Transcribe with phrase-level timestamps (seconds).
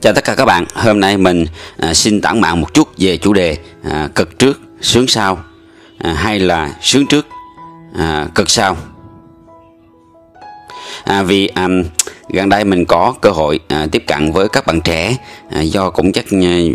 [0.00, 1.46] Chào tất cả các bạn, hôm nay mình
[1.76, 5.38] à, xin tản mạn một chút về chủ đề à, cực trước, sướng sau
[5.98, 7.26] à, hay là sướng trước,
[7.98, 8.76] à, cực sau.
[11.04, 11.68] À, vì à,
[12.28, 15.16] gần đây mình có cơ hội à, tiếp cận với các bạn trẻ
[15.50, 16.24] à, do cũng chắc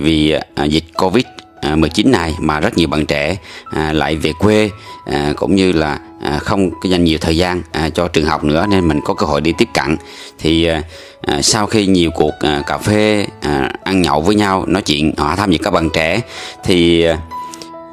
[0.01, 1.25] vì à, dịch Covid
[1.61, 3.37] à, 19 này mà rất nhiều bạn trẻ
[3.71, 4.69] à, lại về quê
[5.05, 8.65] à, cũng như là à, không dành nhiều thời gian à, cho trường học nữa
[8.69, 9.97] nên mình có cơ hội đi tiếp cận
[10.39, 10.81] thì à,
[11.21, 15.13] à, sau khi nhiều cuộc à, cà phê à, ăn nhậu với nhau nói chuyện
[15.17, 16.21] họ tham dự các bạn trẻ
[16.63, 17.17] thì à,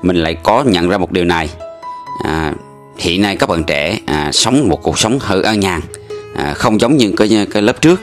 [0.03, 1.49] mình lại có nhận ra một điều này.
[2.25, 2.53] À,
[2.99, 5.81] hiện nay các bạn trẻ à, sống một cuộc sống hơi an nhàn
[6.37, 8.01] à, không giống như cái, cái lớp trước.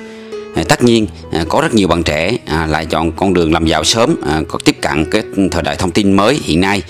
[0.55, 3.65] À, tất nhiên à, có rất nhiều bạn trẻ à, lại chọn con đường làm
[3.65, 4.15] giàu sớm
[4.47, 6.81] có tiếp cận cái thời đại thông tin mới hiện nay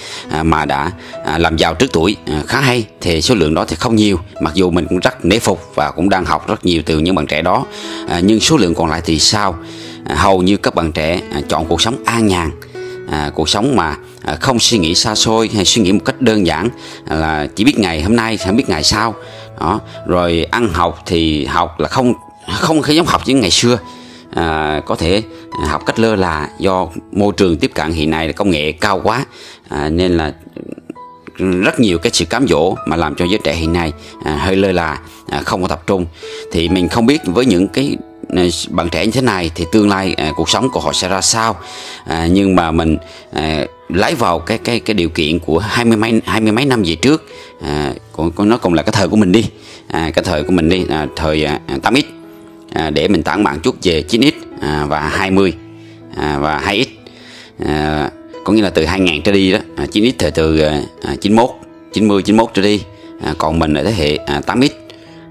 [0.44, 0.92] mà đã
[1.38, 2.16] làm giàu trước tuổi
[2.48, 4.20] khá hay thì số lượng đó thì không nhiều.
[4.42, 7.16] Mặc dù mình cũng rất nể phục và cũng đang học rất nhiều từ những
[7.16, 7.66] bạn trẻ đó
[8.22, 9.56] nhưng số lượng còn lại thì sao?
[10.10, 12.52] Hầu như các bạn trẻ chọn cuộc sống an nhàn
[13.12, 16.22] à, cuộc sống mà à, không suy nghĩ xa xôi hay suy nghĩ một cách
[16.22, 16.70] đơn giản
[17.10, 19.16] là chỉ biết ngày hôm nay không biết ngày sau.
[19.60, 22.14] Đó rồi ăn học thì học là không
[22.48, 23.80] không khi giống học như ngày xưa.
[24.36, 25.24] À, có thể
[25.68, 29.02] học cách lơ là do môi trường tiếp cận hiện nay là công nghệ cao
[29.04, 29.26] quá.
[29.70, 30.34] À, nên là
[31.38, 33.94] rất nhiều cái sự cám dỗ mà làm cho giới trẻ hiện nay
[34.26, 36.06] à, hơi lơ là à, không có tập trung.
[36.52, 37.98] Thì mình không biết với những cái
[38.36, 41.10] à, bạn trẻ như thế này thì tương lai à, cuộc sống của họ sẽ
[41.10, 41.56] ra sao.
[42.06, 42.98] À, nhưng mà mình
[43.34, 46.66] à, lấy vào cái cái cái điều kiện của hai mươi mấy hai mươi mấy
[46.66, 47.26] năm về trước.
[47.62, 49.46] À, còn nó cũng là cái thời của mình đi.
[49.88, 52.04] À, cái thời của mình đi à, thời à, 8x
[52.76, 54.32] à, để mình tản mạn chút về 9x
[54.62, 55.54] à, và 20
[56.16, 56.86] à, và 2x
[57.66, 58.10] à,
[58.44, 60.82] có nghĩa là từ 2000 trở đi đó à, 9x thì từ à,
[61.22, 61.50] 91
[61.94, 62.82] 90 91 trở đi.
[63.22, 64.70] À, còn mình là thế hệ à, 8x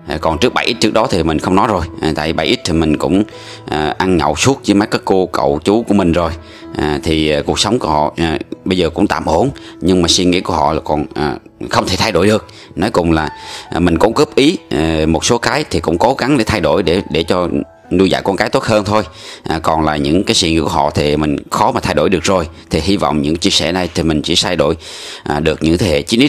[0.08, 1.84] À, còn trước 7x trước đó thì mình không nói rồi.
[2.00, 3.24] À, tại 7x thì mình cũng
[3.70, 6.33] à, ăn nhậu suốt với mấy các cô cậu chú của mình rồi.
[6.77, 10.08] À, thì à, cuộc sống của họ à, bây giờ cũng tạm ổn nhưng mà
[10.08, 11.36] suy nghĩ của họ là còn à,
[11.70, 12.47] không thể thay đổi được.
[12.76, 13.28] Nói cùng là
[13.70, 16.60] à, mình cũng góp ý à, một số cái thì cũng cố gắng để thay
[16.60, 17.48] đổi để để cho
[17.91, 19.03] nuôi dạy con cái tốt hơn thôi.
[19.43, 22.09] À, còn là những cái suy nghĩ của họ thì mình khó mà thay đổi
[22.09, 22.48] được rồi.
[22.70, 24.76] Thì hy vọng những chia sẻ này thì mình chỉ thay đổi
[25.25, 26.28] à, được những thế hệ 9x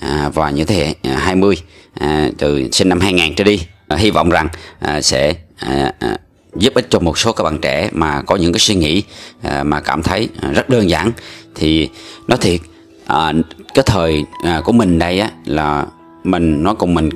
[0.00, 1.56] à, và những thế hệ à, 20 mươi
[1.98, 4.48] à, từ sinh năm 2000 trở đi à, hy vọng rằng
[4.80, 6.16] à, sẽ à, à,
[6.56, 9.02] giúp ích cho một số các bạn trẻ mà có những cái suy nghĩ
[9.42, 11.12] à, mà cảm thấy à, rất đơn giản.
[11.54, 11.88] Thì
[12.28, 12.60] nó thiệt
[13.06, 13.32] à,
[13.74, 15.86] cái thời à, của mình đây á là
[16.24, 17.10] mình nói cùng mình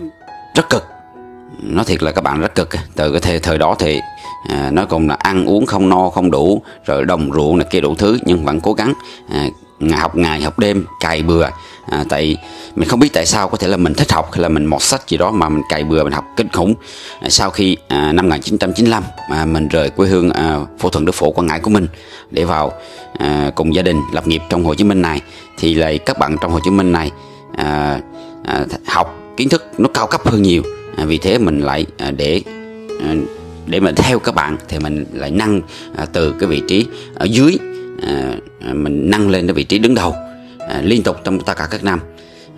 [0.54, 0.84] rất cực.
[1.62, 2.69] Nói thiệt là các bạn rất cực.
[2.97, 4.00] Từ cái thời, thời đó thì
[4.48, 7.81] à, nói cùng là ăn uống không no không đủ rồi đồng ruộng này kia
[7.81, 8.92] đủ thứ nhưng vẫn cố gắng
[9.31, 9.47] à,
[9.91, 11.47] học ngày học đêm cày bừa.
[11.87, 12.37] À, tại
[12.76, 14.82] mình không biết tại sao có thể là mình thích học hay là mình mọt
[14.82, 16.75] sách gì đó mà mình cày bừa mình học kinh khủng.
[17.20, 21.12] À, sau khi à, năm 1995 mà mình rời quê hương à, phổ thuận đức
[21.12, 21.87] phổ quảng ngãi của mình
[22.31, 22.72] để vào
[23.19, 25.21] à, cùng gia đình lập nghiệp trong hồ chí minh này
[25.59, 27.10] thì lại các bạn trong hồ chí minh này
[27.56, 28.00] à,
[28.44, 30.62] à, học kiến thức nó cao cấp hơn nhiều.
[30.97, 32.42] À, vì thế mình lại à, để
[33.00, 33.15] à,
[33.66, 35.60] để mình theo các bạn thì mình lại nâng
[35.97, 37.59] à, từ cái vị trí ở dưới
[38.06, 38.36] à,
[38.72, 40.14] mình nâng lên cái vị trí đứng đầu
[40.68, 42.00] à, liên tục trong tất cả các năm.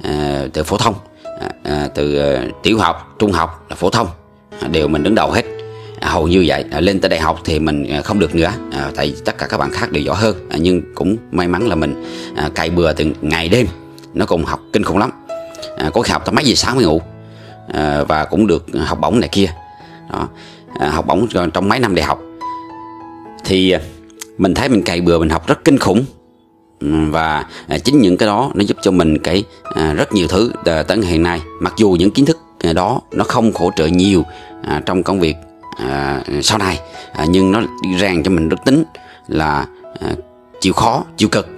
[0.02, 0.94] À, từ phổ thông
[1.40, 4.06] à, à, từ à, tiểu học trung học là phổ thông
[4.60, 5.42] à, đều mình đứng đầu hết.
[6.00, 8.52] À, hầu như vậy à, lên tới đại học thì mình à, không được nữa.
[8.72, 10.48] À, tại tất cả các bạn khác đều giỏi hơn.
[10.50, 12.04] À, nhưng cũng may mắn là mình
[12.36, 13.66] à, cày bừa từ ngày đêm.
[14.14, 15.10] Nó cũng học kinh khủng lắm.
[15.76, 17.02] À, có khi học tới mấy giờ sáng mới ngủ.
[17.72, 19.46] À, và cũng được học bổng này kia.
[20.12, 20.28] Đó.
[20.80, 22.20] À, học bổng trong mấy năm đại học.
[23.44, 23.74] Thì
[24.38, 26.04] mình thấy mình cày bừa, mình học rất kinh khủng.
[26.80, 30.28] Ừ, và à, chính những cái đó nó giúp cho mình cái à, rất nhiều
[30.28, 31.42] thứ à, tới hiện nay.
[31.60, 32.38] Mặc dù những kiến thức
[32.74, 34.24] đó nó không hỗ trợ nhiều
[34.86, 35.36] trong công việc
[36.42, 36.80] sau này
[37.28, 37.62] nhưng nó
[38.00, 38.84] rèn cho mình đức tính
[39.28, 39.66] là
[40.60, 41.48] chịu khó, chịu cực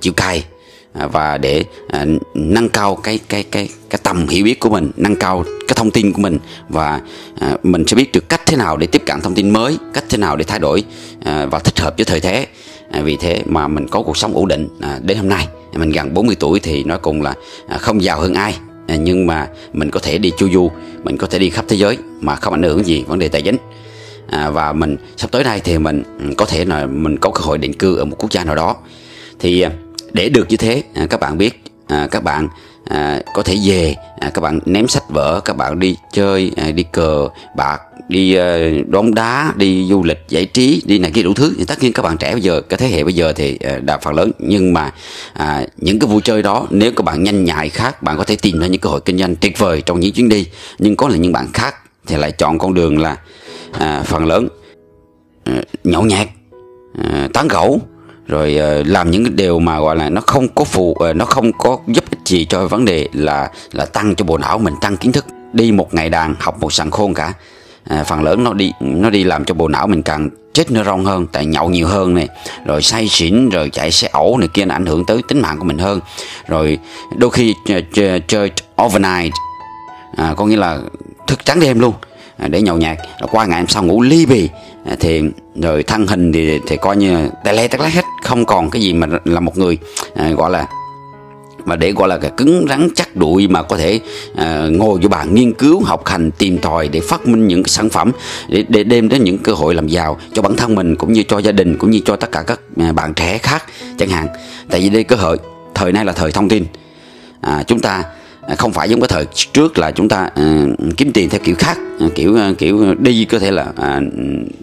[0.00, 0.44] chịu cày.
[0.92, 4.90] À, và để à, nâng cao cái cái cái cái tầm hiểu biết của mình
[4.96, 6.38] nâng cao cái thông tin của mình
[6.68, 7.00] và
[7.40, 10.04] à, mình sẽ biết được cách thế nào để tiếp cận thông tin mới cách
[10.08, 10.84] thế nào để thay đổi
[11.24, 12.46] và thích hợp với thời thế.
[13.02, 14.68] Vì thế mà mình có cuộc sống ổn định
[15.02, 15.48] đến hôm nay.
[15.74, 17.34] Mình gần 40 tuổi thì nói cùng là
[17.78, 18.54] không giàu hơn ai.
[18.98, 20.70] Nhưng mà mình có thể đi chu du
[21.04, 23.42] mình có thể đi khắp thế giới mà không ảnh hưởng gì vấn đề tài
[23.42, 23.56] chính.
[24.30, 27.40] À, và mình sắp tới đây thì mình ừ, có thể là mình có cơ
[27.40, 28.76] hội định cư ở một quốc gia nào đó.
[29.38, 29.70] Thì à,
[30.12, 32.48] để được như thế à, các bạn biết à, các bạn
[32.84, 36.70] à, có thể về à, các bạn ném sách vở các bạn đi chơi à,
[36.70, 41.22] đi cờ bạc đi uh, đón đá đi du lịch giải trí đi này kia
[41.22, 41.54] đủ thứ.
[41.58, 43.78] Thì tất nhiên các bạn trẻ bây giờ cái thế hệ bây giờ thì ờ,
[43.78, 44.30] đa phần lớn.
[44.38, 44.92] Nhưng mà
[45.32, 48.36] à, những cái vui chơi đó nếu các bạn nhanh nhạy khác bạn có thể
[48.36, 50.46] tìm ra những cơ hội kinh doanh tuyệt vời trong những chuyến đi.
[50.78, 51.74] Nhưng có là những bạn khác
[52.06, 53.16] thì lại chọn con đường là
[53.72, 54.48] à, phần lớn
[55.44, 56.28] ờ, nhậu nhẹt
[57.32, 57.80] tán gẫu
[58.26, 61.24] rồi ờ, làm những cái điều mà gọi là nó không có phụ ờ, nó
[61.24, 64.74] không có giúp ích gì cho vấn đề là là tăng cho bộ não mình
[64.80, 65.26] tăng kiến thức.
[65.52, 67.32] Đi một ngày đàn học một sàn khôn cả.
[67.84, 71.04] À, phần lớn nó đi nó đi làm cho bộ não mình càng chết neuron
[71.04, 72.28] hơn tại nhậu nhiều hơn này.
[72.66, 75.58] Rồi say xỉn rồi chạy xe ẩu này kia nó ảnh hưởng tới tính mạng
[75.58, 76.00] của mình hơn.
[76.48, 76.78] Rồi
[77.16, 77.54] đôi khi
[77.94, 78.50] chơi, chơi
[78.82, 79.32] overnight.
[80.16, 80.78] À, có nghĩa là
[81.26, 81.94] thức trắng đêm luôn.
[82.42, 84.48] À, để nhậu nhạt rồi qua ngày hôm sau ngủ ly bì.
[84.84, 85.22] À, thì
[85.54, 88.04] rồi thân hình thì thì coi như tè le tét lát hết.
[88.22, 89.78] Không còn cái gì mà là một người
[90.14, 90.66] à, gọi là
[91.64, 94.00] mà để gọi là cái cứng rắn chắc đuổi mà có thể
[94.36, 97.68] à, ngồi với bạn nghiên cứu học hành tìm tòi để phát minh những cái
[97.68, 98.12] sản phẩm
[98.48, 101.22] để, để đem đến những cơ hội làm giàu cho bản thân mình cũng như
[101.22, 103.64] cho gia đình cũng như cho tất cả các à, bạn trẻ khác
[103.98, 104.28] chẳng hạn.
[104.70, 105.38] Tại vì đây cơ hội
[105.74, 106.64] thời nay là thời thông tin.
[107.40, 108.04] À, chúng ta
[108.46, 111.54] À, không phải giống cái thời trước là chúng ta uh, kiếm tiền theo kiểu
[111.58, 111.78] khác.
[112.04, 114.02] Uh, kiểu uh, kiểu đi có thể là uh,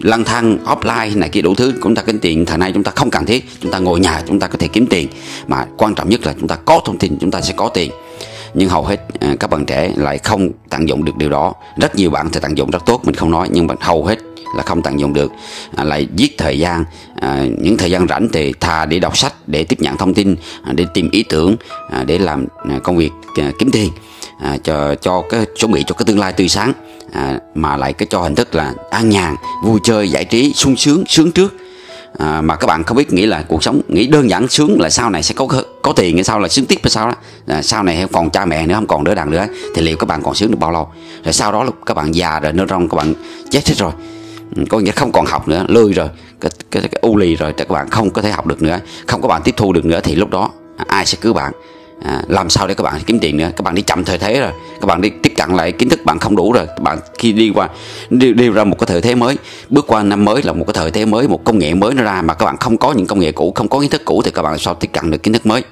[0.02, 1.74] lăng thang offline này kia đủ thứ.
[1.84, 3.46] Chúng ta kiếm tiền thời nay chúng ta không cần thiết.
[3.62, 5.08] Chúng ta ngồi nhà chúng ta có thể kiếm tiền.
[5.48, 7.92] Mà quan trọng nhất là chúng ta có thông tin chúng ta sẽ có tiền
[8.54, 11.54] nhưng hầu hết à, các bạn trẻ lại không tận dụng được điều đó.
[11.78, 14.20] Rất nhiều bạn thì tận dụng rất tốt mình không nói nhưng mà hầu hết
[14.56, 15.32] là không tận dụng được.
[15.76, 16.84] À, lại giết thời gian
[17.16, 20.36] à, những thời gian rảnh thì thà để đọc sách để tiếp nhận thông tin
[20.64, 21.56] à, để tìm ý tưởng
[21.92, 23.92] à, để làm à, công việc à, kiếm tiền
[24.40, 26.74] à, cho cho cái chuẩn bị cho cái tương lai tươi sáng.
[27.12, 30.76] À, mà lại cái cho hình thức là an nhàn vui chơi giải trí sung
[30.76, 31.54] sướng sướng trước
[32.18, 34.90] à, mà các bạn không biết nghĩ là cuộc sống nghĩ đơn giản sướng là
[34.90, 35.48] sau này sẽ có
[35.82, 37.16] có tiền hay sau là sướng tiếp hay sao đó.
[37.48, 39.48] À, sau này không còn cha mẹ nữa không còn đứa đàn nữa.
[39.76, 40.90] Thì liệu các bạn còn sướng được bao lâu?
[41.24, 43.14] Rồi sau đó các bạn già rồi neuron các bạn
[43.50, 43.92] chết hết rồi.
[44.56, 46.10] Ừ, có nghĩa không còn học nữa lười rồi
[46.42, 49.22] cái, cái, cái u lì rồi các bạn không có thể học được nữa không
[49.22, 50.50] có bạn tiếp thu được nữa thì lúc đó
[50.88, 51.54] ai sẽ cứu bạn?
[52.06, 53.50] À, làm sao để các bạn kiếm tiền nữa?
[53.56, 54.52] Các bạn đi chậm thời thế rồi.
[54.82, 56.66] Các bạn đi tiếp cận lại kiến thức bạn không đủ rồi.
[56.68, 57.70] Các bạn khi đi qua
[58.10, 59.38] đi, đi ra một cái thời thế mới.
[59.70, 62.04] Bước qua năm mới là một cái thời thế mới một công nghệ mới nó
[62.04, 64.22] ra mà các bạn không có những công nghệ cũ không có kiến thức cũ
[64.26, 65.64] thì các bạn sao tiếp cận được kiến thức mới?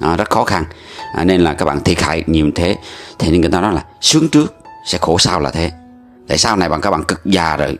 [0.00, 0.64] À, rất khó khăn.
[1.14, 2.76] À, nên là các bạn thiệt hại nhiều thế.
[3.18, 4.54] Thì nên người ta nói là sướng trước
[4.86, 5.70] sẽ khổ sau là thế
[6.28, 7.78] tại sao này bạn các bạn cực già rồi?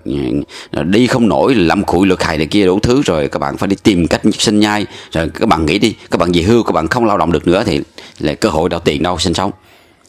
[0.84, 3.68] Đi không nổi lâm khủi lực hài này kia đủ thứ rồi các bạn phải
[3.68, 4.86] đi tìm cách sinh nhai.
[5.12, 7.46] Rồi các bạn nghĩ đi các bạn về hưu các bạn không lao động được
[7.46, 7.80] nữa thì
[8.18, 9.50] là cơ hội đâu tiền đâu sinh sống.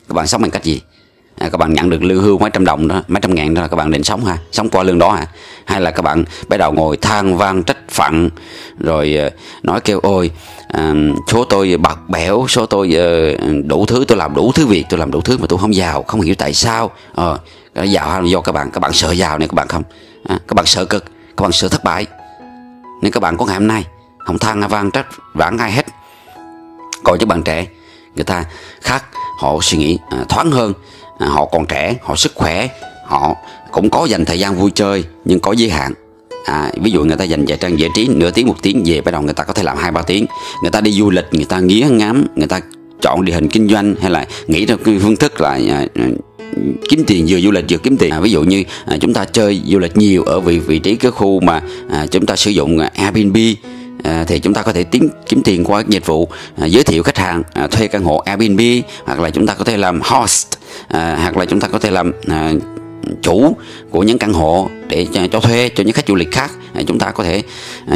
[0.07, 0.81] Các bạn sống bằng cách gì?
[1.37, 3.61] À, các bạn nhận được lương hưu mấy trăm đồng đó mấy trăm ngàn đó
[3.61, 5.27] là các bạn định sống ha sống qua lương đó hả?
[5.65, 8.29] Hay là các bạn bắt đầu ngồi than van trách phận
[8.79, 9.29] rồi ờ,
[9.63, 10.31] nói kêu ôi
[10.67, 10.93] ờ, à,
[11.31, 13.35] số tôi bạc bẽo số tôi ờ,
[13.65, 16.03] đủ thứ tôi làm đủ thứ việc tôi làm đủ thứ mà tôi không giàu
[16.03, 16.91] không hiểu tại sao.
[17.21, 17.39] Uh,
[17.83, 19.83] giàu hay là do các bạn các bạn sợ giàu nên các bạn không?
[20.27, 21.05] À, các bạn sợ cực
[21.37, 22.05] các bạn sợ thất bại.
[23.01, 23.85] Nên các bạn có ngày hôm nay
[24.17, 25.85] không than vang trách vãng ai hết.
[27.03, 27.67] Còn những bạn trẻ
[28.15, 28.45] người ta
[28.81, 29.03] khác
[29.39, 30.73] họ suy nghĩ à, thoáng hơn.
[31.19, 32.67] À, họ còn trẻ họ sức khỏe
[33.05, 33.35] họ
[33.71, 35.93] cũng có dành thời gian vui chơi nhưng có giới hạn.
[36.45, 39.01] À, ví dụ người ta dành giải trang giải trí nửa tiếng một tiếng về
[39.01, 40.25] bắt đầu người ta có thể làm hai ba tiếng.
[40.61, 42.59] Người ta đi du lịch người ta nghĩ ngắm người ta
[43.01, 45.85] chọn địa hình kinh doanh hay là nghĩ ra cái phương thức là à
[46.89, 48.11] kiếm tiền vừa du lịch vừa kiếm tiền.
[48.11, 50.95] À, ví dụ như à, chúng ta chơi du lịch nhiều ở vị vị trí
[50.95, 53.37] cái khu mà à, chúng ta sử dụng à, Airbnb
[54.03, 57.03] à, thì chúng ta có thể kiếm kiếm tiền qua dịch vụ à, giới thiệu
[57.03, 58.61] khách hàng à, thuê căn hộ Airbnb
[59.05, 60.47] hoặc là chúng ta có thể làm host
[60.87, 62.53] à, hoặc là chúng ta có thể làm à,
[63.21, 63.55] chủ
[63.89, 66.51] của những căn hộ để cho thuê cho những khách du lịch khác
[66.87, 67.43] chúng ta có thể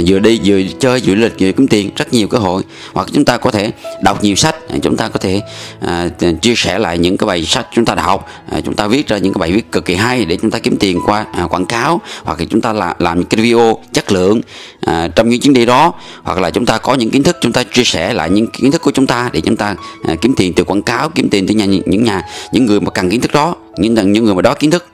[0.08, 3.26] vừa đi vừa chơi vừa lịch vừa kiếm tiền rất nhiều cơ hội hoặc chúng
[3.26, 3.72] ta có thể
[4.04, 5.42] đọc nhiều sách chúng ta có thể
[5.80, 6.10] à,
[6.42, 9.18] chia sẻ lại những cái bài sách chúng ta đọc à, chúng ta viết ra
[9.18, 11.66] những cái bài viết cực kỳ hay để chúng ta kiếm tiền qua à, quảng
[11.66, 14.42] cáo hoặc là chúng ta làm làm những cái video chất lượng
[14.82, 15.94] à, trong những chuyến đi đó
[16.24, 18.72] hoặc là chúng ta có những kiến thức chúng ta chia sẻ lại những kiến
[18.72, 21.48] thức của chúng ta để chúng ta à, kiếm tiền từ quảng cáo kiếm tiền
[21.48, 24.42] từ nhà những nhà những người mà cần kiến thức đó những những người mà
[24.42, 24.86] đó kiến thức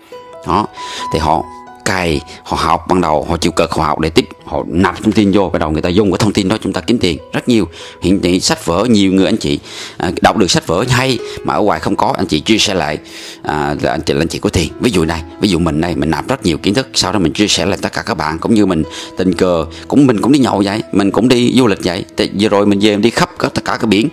[0.47, 0.67] đó.
[1.13, 1.43] Thì họ
[1.85, 5.11] cài họ học ban đầu họ chịu cực họ học để tiếp họ nạp thông
[5.11, 5.49] tin vô.
[5.49, 7.67] Bắt đầu người ta dùng cái thông tin đó chúng ta kiếm tiền rất nhiều.
[8.01, 9.59] Hiện tại sách vở nhiều người anh chị
[9.97, 12.73] à, đọc được sách vở hay mà ở ngoài không có anh chị chia sẻ
[12.73, 12.97] lại
[13.43, 14.69] à, là anh chị là anh chị có tiền.
[14.79, 17.19] Ví dụ này ví dụ mình đây mình nạp rất nhiều kiến thức sau đó
[17.19, 18.83] mình chia sẻ lại tất cả các bạn cũng như mình
[19.17, 22.05] tình cờ cũng mình cũng đi nhậu vậy mình cũng đi du lịch vậy.
[22.39, 24.09] Vừa rồi mình về mình đi khắp tất cả các biển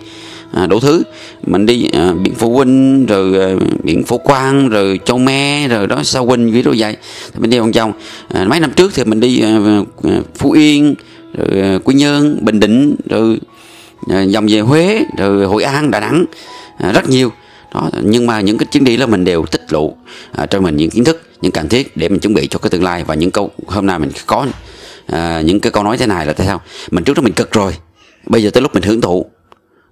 [0.53, 1.03] à, đủ thứ.
[1.47, 5.87] Mình đi à, biển phú huynh rồi à, biển phú quang rồi châu me rồi
[5.87, 6.97] đó sao huynh ví dụ vậy.
[7.33, 7.93] Thì mình đi vòng vòng.
[8.33, 9.59] À, mấy năm trước thì mình đi à,
[10.03, 10.95] à, phú yên
[11.37, 13.39] rồi à, quy nhơn bình định rồi
[14.09, 16.25] à, vòng về huế rồi hội an đà nẵng
[16.77, 17.31] à, rất nhiều.
[17.73, 19.87] Đó nhưng mà những cái chuyến đi là mình đều tích lũy
[20.31, 22.69] à, cho mình những kiến thức những cần thiết để mình chuẩn bị cho cái
[22.69, 23.03] tương lai.
[23.03, 24.45] Và những câu hôm nay mình có
[25.05, 26.61] à, những cái câu nói thế này là tại sao?
[26.91, 27.75] Mình trước đó mình cực rồi
[28.27, 29.25] bây giờ tới lúc mình hưởng thụ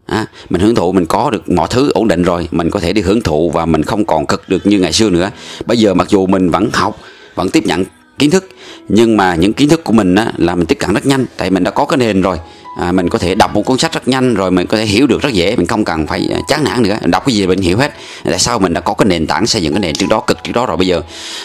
[0.06, 2.94] à, mình hưởng thụ mình có được mọi thứ ổn định rồi mình có thể
[2.94, 5.32] đi hưởng thụ và mình không còn cực được như ngày xưa nữa.
[5.66, 6.98] Bây giờ mặc dù mình vẫn học
[7.36, 7.86] vẫn tiếp nhận
[8.20, 8.50] kiến thức
[8.90, 11.50] nhưng mà những kiến thức của mình á, là mình tiếp cận rất nhanh tại
[11.50, 12.40] mình đã có cái nền rồi.
[12.80, 15.08] À, mình có thể đọc một cuốn sách rất nhanh rồi mình có thể hiểu
[15.08, 16.98] được rất dễ mình không cần phải à, chán nản nữa.
[17.06, 17.94] Đọc cái gì mình hiểu hết.
[18.24, 20.44] Tại sao mình đã có cái nền tảng xây dựng cái nền trước đó cực
[20.44, 21.02] trước đó rồi bây giờ?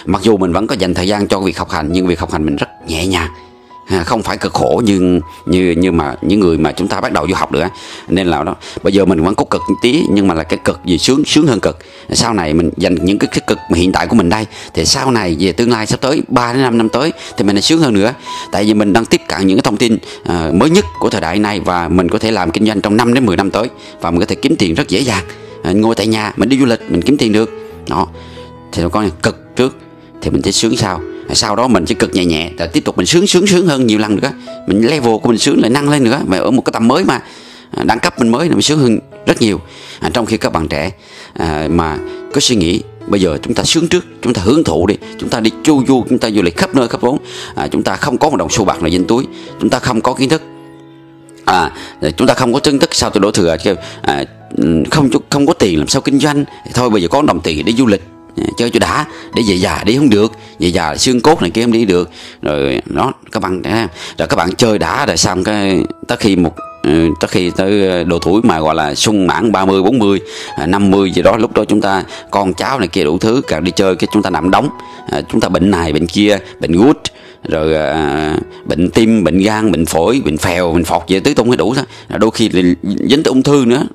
[0.06, 2.32] Mặc dù mình vẫn có dành thời gian cho việc học hành nhưng việc học
[2.32, 3.30] hành mình rất nhẹ nhàng.
[4.04, 7.26] Không phải cực khổ như như như mà những người mà chúng ta bắt đầu
[7.28, 7.64] du học được
[8.08, 10.84] nên là đó bây giờ mình vẫn có cực tí nhưng mà là cái cực
[10.84, 11.78] gì sướng sướng hơn cực.
[12.12, 14.84] Sau này mình dành những cái, cái cực mà hiện tại của mình đây thì
[14.84, 17.62] sau này về tương lai sắp tới 3 đến 5 năm tới thì mình lại
[17.62, 18.14] sướng hơn nữa.
[18.52, 21.20] Tại vì mình đang tiếp cận những cái thông tin uh, mới nhất của thời
[21.20, 23.68] đại này và mình có thể làm kinh doanh trong 5 đến 10 năm tới.
[24.00, 25.24] Và mình có thể kiếm tiền rất dễ dàng.
[25.70, 27.50] Uh, ngồi tại nhà mình đi du lịch mình kiếm tiền được.
[27.88, 28.06] Đó.
[28.72, 29.76] Thì nó có cực trước
[30.22, 31.00] thì mình sẽ sướng sau
[31.34, 33.86] sau đó mình chỉ cực nhẹ nhẹ rồi tiếp tục mình sướng sướng sướng hơn
[33.86, 34.30] nhiều lần nữa.
[34.66, 36.20] Mình level của mình sướng lại nâng lên nữa.
[36.26, 37.20] Mà ở một cái tầm mới mà
[37.70, 39.60] à, đẳng cấp mình mới là mình sướng hơn rất nhiều.
[40.00, 40.90] À, trong khi các bạn trẻ
[41.34, 41.98] à, mà
[42.34, 45.28] có suy nghĩ bây giờ chúng ta sướng trước chúng ta hưởng thụ đi chúng
[45.28, 47.18] ta đi chu du chúng ta du lịch khắp nơi khắp vốn.
[47.54, 49.24] À, chúng ta không có một đồng xu bạc nào dính túi.
[49.60, 50.42] Chúng ta không có kiến thức.
[51.44, 51.72] À
[52.16, 52.94] chúng ta không có chứng thức.
[52.94, 53.56] Sao tôi đổ thừa
[54.02, 54.24] à,
[54.56, 56.44] ừ, không không có tiền làm sao kinh doanh.
[56.74, 58.02] Thôi bây giờ có đồng tiền để du lịch
[58.56, 60.32] chơi cho đã để về già đi không được.
[60.58, 62.10] Về già xương cốt này kia không đi được.
[62.42, 63.62] Rồi nó các bạn
[64.18, 68.04] rồi các bạn chơi đã rồi xong cái tới khi một ừ, tới khi tới
[68.04, 70.20] độ tuổi mà gọi là sung mãn 30, 40,
[70.66, 73.70] 50 gì đó lúc đó chúng ta con cháu này kia đủ thứ càng đi
[73.76, 74.68] chơi cái chúng ta nằm đóng.
[75.10, 76.98] À, chúng ta bệnh này bệnh kia bệnh gút
[77.48, 81.50] rồi à, bệnh tim bệnh gan bệnh phổi bệnh phèo bệnh phọt về tứ tung
[81.50, 81.82] hay đủ đó
[82.18, 82.50] đôi khi
[82.82, 83.86] dính tới ung thư nữa.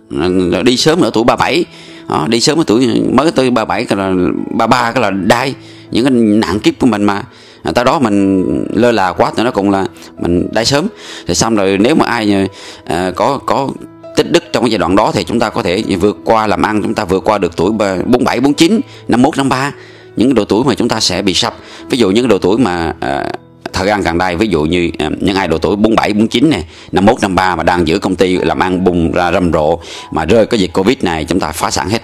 [0.64, 1.66] Đi sớm ở tuổi 37
[2.12, 4.14] đó, đi sớm ở tuổi mới tới ba bảy cái là
[4.52, 5.56] ba ba cái là đai
[5.92, 7.24] những cái nạn kiếp của mình mà.
[7.64, 9.86] À, tới đó mình lơ là quá thì nó cũng là
[10.22, 10.88] mình đai sớm.
[11.28, 12.48] Thì xong rồi nếu mà ai
[12.86, 13.70] à, có có
[14.16, 16.62] tích đức trong cái giai đoạn đó thì chúng ta có thể vượt qua làm
[16.62, 19.72] ăn chúng ta vượt qua được tuổi 47 49 51 53
[20.16, 21.56] những độ tuổi mà chúng ta sẽ bị sập.
[21.90, 23.32] Ví dụ những độ tuổi mà à,
[23.82, 26.66] thời gian gần đây ví dụ như ờ, những ai độ tuổi 47 49 này
[26.92, 29.80] 51 53 mà đang giữ công ty làm ăn bùng ra rầm rộ
[30.12, 32.00] mà rơi cái dịch Covid này chúng ta phá sản hết.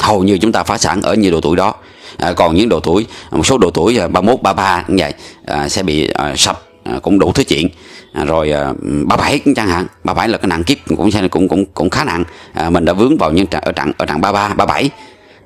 [0.00, 1.74] Hầu như chúng ta phá sản ở nhiều độ tuổi đó.
[2.18, 5.14] À, còn những độ tuổi một số độ tuổi 31 33 như vậy
[5.46, 7.68] à, sẽ bị à, sập à, cũng đủ thứ chuyện.
[8.12, 11.64] À, rồi à, 37 cũng chẳng hạn 37 là cái nặng kiếp cũng cũng cũng
[11.74, 12.24] cũng khá nặng.
[12.54, 14.90] À, mình đã vướng vào những ở trạng ở trạng 33 37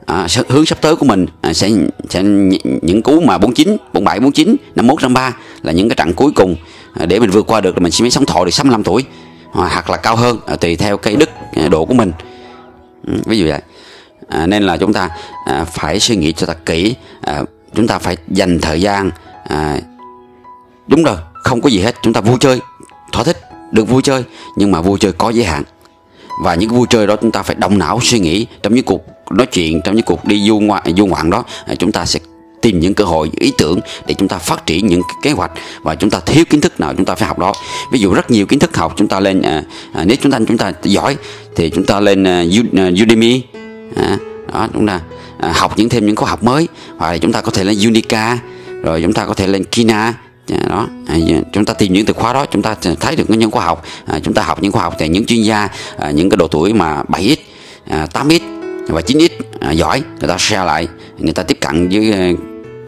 [0.07, 1.71] à, hướng sắp tới của mình à, sẽ
[2.09, 2.23] sẽ
[2.83, 6.57] những cú mà 49 47 49 51 53 là những cái trận cuối cùng
[6.95, 9.05] à, để mình vượt qua được là mình sẽ mới sống thọ được 65 tuổi
[9.53, 12.13] à, hoặc là cao hơn à, tùy theo cái đức à, độ của mình.
[13.07, 13.61] Ừ, ví dụ vậy.
[14.29, 15.09] À, nên là chúng ta
[15.47, 17.43] à, phải suy nghĩ cho thật kỹ à,
[17.75, 19.11] chúng ta phải dành thời gian
[19.45, 19.81] à,
[20.87, 22.61] đúng rồi không có gì hết chúng ta vui chơi
[23.13, 23.37] thỏa thích
[23.73, 24.25] được vui chơi
[24.57, 25.63] nhưng mà vui chơi có giới hạn.
[26.43, 29.03] Và những vui chơi đó chúng ta phải động não suy nghĩ trong những cuộc
[29.31, 31.45] nói chuyện trong những cuộc đi du ngoạn du ngoạn đó
[31.79, 32.21] chúng ta sẽ
[32.61, 35.51] tìm những cơ hội ý tưởng để chúng ta phát triển những kế hoạch
[35.83, 37.53] và chúng ta thiếu kiến thức nào chúng ta phải học đó
[37.93, 40.39] ví dụ rất nhiều kiến thức học chúng ta lên à, à, nếu chúng ta
[40.49, 41.17] chúng ta giỏi
[41.57, 42.45] thì chúng ta lên à,
[42.77, 43.43] à Udemy
[43.97, 44.19] à,
[44.53, 45.01] đó chúng ta
[45.39, 47.77] à, học những thêm những khóa học mới hoặc là chúng ta có thể lên
[47.87, 48.39] Unica
[48.83, 50.15] rồi chúng ta có thể lên Kina
[50.69, 51.17] đó à,
[51.53, 54.19] chúng ta tìm những từ khóa đó chúng ta thấy được những khóa học à,
[54.23, 55.69] chúng ta học những khóa học từ những chuyên gia
[55.99, 57.37] à, những cái độ tuổi mà 7x
[57.89, 58.60] à, 8x
[58.93, 59.29] và 9x
[59.61, 62.19] à, giỏi người ta share lại người ta tiếp cận với ờ,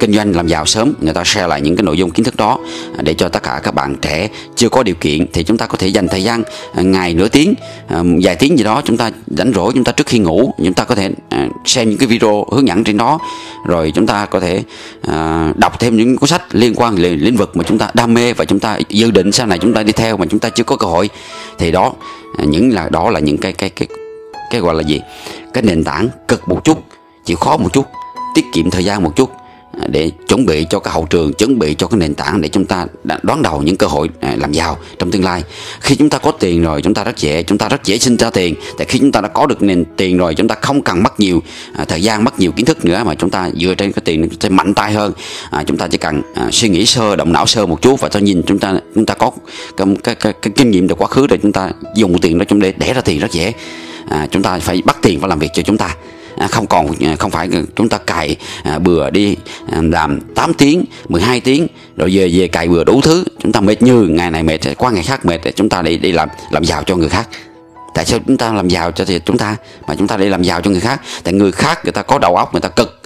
[0.03, 2.37] kinh doanh làm giàu sớm người ta share lại những cái nội dung kiến thức
[2.37, 2.59] đó
[2.99, 5.67] à, để cho tất cả các bạn trẻ chưa có điều kiện thì chúng ta
[5.67, 6.43] có thể dành thời gian
[6.75, 7.55] à, ngày nửa tiếng
[7.89, 10.75] à, vài tiếng gì đó chúng ta rảnh rỗi chúng ta trước khi ngủ chúng
[10.75, 11.11] ta có thể
[11.65, 13.19] xem những cái video hướng dẫn trên đó.
[13.67, 14.63] Rồi chúng ta có thể
[15.57, 18.33] đọc thêm những cuốn sách liên quan đến lĩnh vực mà chúng ta đam mê
[18.33, 20.65] và chúng ta dự định sau này chúng ta đi theo mà chúng ta chưa
[20.65, 21.11] có cơ hội.
[21.59, 21.93] Thì đó
[22.39, 23.89] những là đó là những cái cái cái
[24.53, 25.01] cái gọi là gì
[25.53, 26.85] cái nền tảng cực một chút
[27.25, 27.87] chịu khó một chút
[28.35, 29.31] tiết kiệm thời gian một chút
[29.89, 32.65] để chuẩn bị cho cái hậu trường chuẩn bị cho cái nền tảng để chúng
[32.65, 32.87] ta
[33.23, 35.45] đón đầu những cơ hội làm giàu trong tương lai
[35.81, 38.17] khi chúng ta có tiền rồi chúng ta rất dễ chúng ta rất dễ sinh
[38.17, 40.83] ra tiền tại khi chúng ta đã có được nền tiền rồi chúng ta không
[40.83, 41.43] cần mất nhiều
[41.77, 44.29] à, thời gian mất nhiều kiến thức nữa mà chúng ta dựa trên cái tiền
[44.41, 45.13] sẽ mạnh tay hơn
[45.51, 48.09] à, chúng ta chỉ cần à, suy nghĩ sơ động não sơ một chút và
[48.09, 49.31] cho nhìn chúng ta chúng ta có
[49.77, 52.45] cái, cái, cái, cái kinh nghiệm từ quá khứ để chúng ta dùng tiền đó
[52.49, 53.53] chúng để đẻ ra tiền rất dễ
[54.09, 55.97] à, chúng ta phải bắt tiền và làm việc cho chúng ta.
[56.37, 59.37] À, không còn à, không phải chúng ta cài à, bừa đi
[59.73, 61.67] à, làm 8 tiếng 12 tiếng
[61.97, 63.25] rồi về về cài bừa đủ thứ.
[63.39, 66.13] Chúng ta mệt như ngày này mệt qua ngày khác mệt chúng ta đi đi
[66.13, 67.29] làm làm giàu cho người khác.
[67.95, 69.57] Tại sao chúng ta làm giàu cho thì chúng ta
[69.87, 71.01] mà chúng ta đi làm giàu cho người khác?
[71.25, 73.01] Tại người khác người ta có đầu óc người ta cực.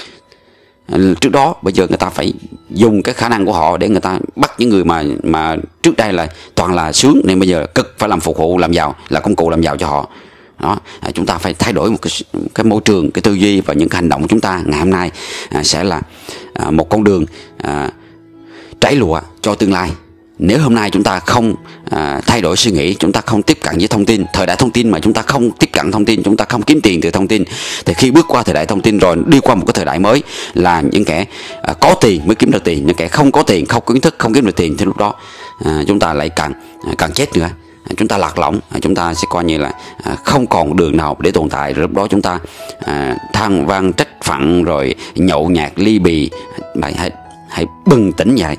[0.93, 2.33] À, trước đó bây giờ người ta phải
[2.71, 5.97] dùng cái khả năng của họ để người ta bắt những người mà mà trước
[5.97, 8.95] đây là toàn là sướng nên bây giờ cực phải làm phục vụ làm giàu
[9.09, 10.09] là công cụ làm giàu cho họ
[10.61, 10.79] đó.
[11.01, 12.13] À, chúng ta phải thay đổi một cái
[12.55, 14.63] cái môi trường cái tư duy và những cái hành động của chúng ta.
[14.67, 15.11] Ngày hôm nay
[15.49, 16.01] à, sẽ là
[16.55, 17.25] à, một con đường
[17.59, 17.91] à,
[18.81, 19.91] trái lụa cho tương lai.
[20.39, 21.55] Nếu hôm nay chúng ta không
[21.91, 24.57] à, thay đổi suy nghĩ chúng ta không tiếp cận với thông tin thời đại
[24.57, 27.01] thông tin mà chúng ta không tiếp cận thông tin chúng ta không kiếm tiền
[27.01, 27.45] từ thông tin
[27.85, 29.99] thì khi bước qua thời đại thông tin rồi đi qua một cái thời đại
[29.99, 30.23] mới
[30.55, 31.25] là những kẻ
[31.63, 32.87] à, có tiền mới kiếm được tiền.
[32.87, 35.15] Những kẻ không có tiền không kiến thức không kiếm được tiền thì lúc đó
[35.65, 36.53] à, chúng ta lại càng
[36.87, 37.49] à, càng chết nữa.
[37.89, 40.77] À, chúng ta lạc lõng à, chúng ta sẽ coi như là à, không còn
[40.77, 41.73] đường nào để tồn tại.
[41.73, 42.39] Rồi lúc đó chúng ta
[43.33, 46.31] than van trách phận rồi nhậu nhạt ly bì.
[46.83, 47.11] Hãy hãy,
[47.49, 48.57] hãy bừng tỉnh dậy.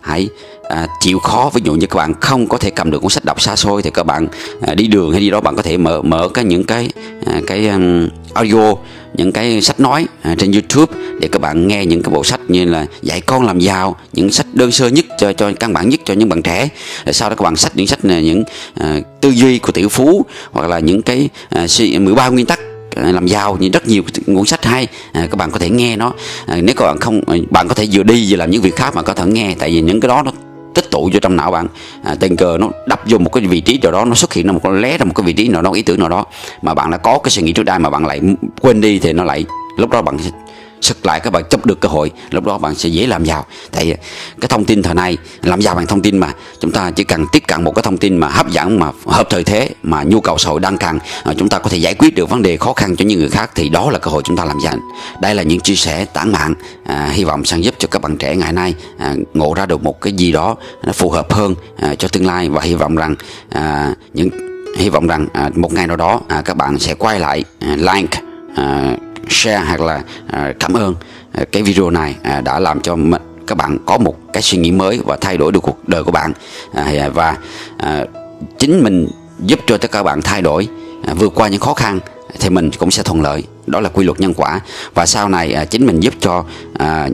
[0.00, 0.28] Hãy
[0.72, 3.24] à, chịu khó ví dụ như các bạn không có thể cầm được cuốn sách
[3.24, 4.28] đọc xa xôi thì các bạn
[4.60, 6.90] à, đi đường hay đi đó bạn có thể mở mở cái những cái
[7.26, 8.74] à, cái um, audio
[9.14, 12.40] những cái sách nói à, trên YouTube để các bạn nghe những cái bộ sách
[12.48, 15.88] như là dạy con làm giàu những sách đơn sơ nhất cho cho căn bản
[15.88, 16.68] nhất cho những bạn trẻ.
[17.04, 19.86] Rồi sau đó các bạn sách những sách này những à, tư duy của tỷ
[19.88, 21.66] phú hoặc là những cái à,
[22.00, 22.60] 13 nguyên tắc
[22.96, 25.96] à, làm giàu như rất nhiều cuốn sách hay à, các bạn có thể nghe
[25.96, 26.12] nó.
[26.46, 28.76] À, nếu các bạn không à, bạn có thể vừa đi vừa làm những việc
[28.76, 30.32] khác mà có thể nghe tại vì những cái đó nó
[30.74, 31.66] tích tụ vô trong não bạn.
[32.04, 34.46] À, tình cờ nó đập vô một cái vị trí nào đó nó xuất hiện
[34.46, 36.26] ra một cái lé ra một cái vị trí nào đó ý tưởng nào đó
[36.62, 38.20] mà bạn đã có cái suy nghĩ trước đây mà bạn lại
[38.60, 39.44] quên đi thì nó lại
[39.76, 40.16] lúc đó bạn
[40.82, 43.46] sực lại các bạn chấp được cơ hội lúc đó bạn sẽ dễ làm giàu.
[43.70, 43.96] Tại
[44.40, 47.26] cái thông tin thời nay làm giàu bằng thông tin mà chúng ta chỉ cần
[47.32, 50.20] tiếp cận một cái thông tin mà hấp dẫn mà hợp thời thế mà nhu
[50.20, 52.56] cầu xã hội đang cần à, chúng ta có thể giải quyết được vấn đề
[52.56, 54.76] khó khăn cho những người khác thì đó là cơ hội chúng ta làm giàu.
[55.20, 58.16] Đây là những chia sẻ tản mạn à, hy vọng sẽ giúp cho các bạn
[58.16, 61.54] trẻ ngày nay à, ngộ ra được một cái gì đó nó phù hợp hơn
[61.76, 62.48] à, cho tương lai.
[62.48, 63.14] Và hy vọng rằng
[63.50, 64.28] à, những
[64.78, 67.76] hy vọng rằng à, một ngày nào đó à, các bạn sẽ quay lại à,
[67.76, 68.20] like
[68.56, 68.96] à,
[69.28, 70.94] share hoặc là à, cảm ơn
[71.32, 72.96] à, cái video này à, đã làm cho
[73.46, 76.12] các bạn có một cái suy nghĩ mới và thay đổi được cuộc đời của
[76.12, 76.32] bạn.
[76.74, 77.36] À, à và
[77.78, 78.04] à,
[78.58, 80.68] chính mình giúp cho tất các bạn thay đổi
[81.06, 82.00] à, vượt qua những khó khăn
[82.40, 83.44] thì mình cũng sẽ thuận lợi.
[83.66, 84.60] Đó là quy luật nhân quả.
[84.94, 86.44] Và sau này à, chính mình giúp cho
[86.78, 87.08] à,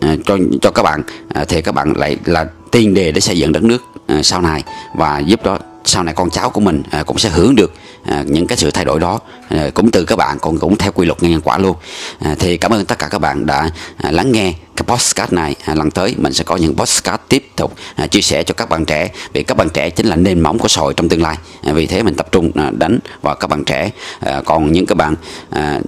[0.00, 1.02] à cho cho các bạn
[1.34, 4.40] à, thì các bạn lại là tiền đề để xây dựng đất nước à, sau
[4.40, 5.58] này và giúp đó
[5.92, 7.72] sau này con cháu của mình à, cũng sẽ hưởng được
[8.04, 9.18] à, những cái sự thay đổi đó.
[9.48, 11.76] À, cũng từ các bạn còn cũng theo quy luật nhân quả luôn.
[12.18, 15.54] À, thì cảm ơn tất cả các bạn đã à, lắng nghe cái podcast này.
[15.64, 18.68] À, lần tới mình sẽ có những podcast tiếp tục à, chia sẻ cho các
[18.68, 21.22] bạn trẻ vì các bạn trẻ chính là nền móng của xã hội trong tương
[21.22, 21.36] lai.
[21.62, 23.90] À, vì thế mình tập trung à, đánh vào các bạn trẻ.
[24.20, 25.14] À, còn những các bạn
[25.50, 25.80] à,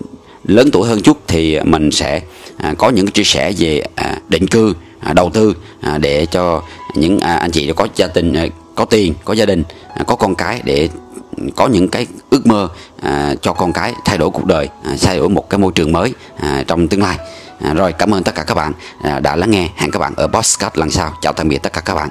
[0.45, 2.21] lớn tuổi hơn chút thì mình sẽ
[2.57, 6.63] à, có những chia sẻ về à, định cư à, đầu tư à, để cho
[6.95, 9.63] những à, anh chị có gia đình à, có tiền có gia đình
[9.95, 10.89] à, có con cái để
[11.57, 12.69] có những cái ước mơ
[13.03, 15.93] à, cho con cái thay đổi cuộc đời à, thay đổi một cái môi trường
[15.93, 17.19] mới à, trong tương lai.
[17.61, 19.69] À, rồi cảm ơn tất cả các bạn à, đã lắng nghe.
[19.77, 21.13] Hẹn các bạn ở podcast lần sau.
[21.21, 22.09] Chào tạm biệt tất cả các bạn.